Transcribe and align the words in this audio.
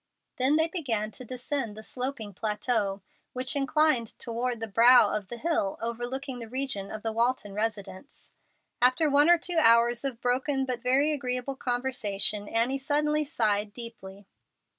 Then 0.37 0.55
they 0.55 0.67
began 0.67 1.11
to 1.11 1.23
descend 1.25 1.77
the 1.77 1.83
sloping 1.83 2.33
plateau 2.33 3.03
which 3.33 3.55
inclined 3.55 4.17
toward 4.17 4.59
the 4.59 4.67
brow 4.67 5.11
of 5.11 5.27
the 5.27 5.37
hill 5.37 5.77
overlooking 5.79 6.39
the 6.39 6.49
region 6.49 6.89
of 6.89 7.03
the 7.03 7.11
Walton 7.11 7.53
residence. 7.53 8.31
After 8.81 9.11
one 9.11 9.29
or 9.29 9.37
two 9.37 9.59
hours 9.59 10.03
of 10.03 10.19
broken 10.19 10.65
but 10.65 10.81
very 10.81 11.11
agreeable 11.13 11.55
conversation 11.55 12.47
Annie 12.47 12.79
suddenly 12.79 13.23
sighed 13.25 13.73
deeply. 13.73 14.25